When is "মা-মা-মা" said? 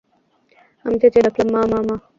1.53-1.95